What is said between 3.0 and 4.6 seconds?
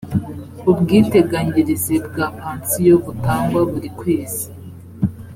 butangwa buri kwezi